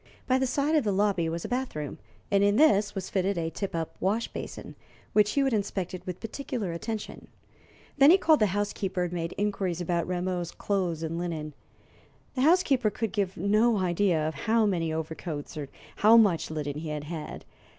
[0.25, 1.99] By the side of the lobby was a bath room,
[2.31, 4.73] and in this was fitted a tip up wash basin,
[5.13, 7.27] which Hewitt inspected with particular attention.
[7.99, 11.53] Then he called the housekeeper, and made inquiries about Rameau's clothes and linen.
[12.33, 16.89] The housekeeper could give no idea of how many overcoats or how much linen he
[16.89, 17.45] had had.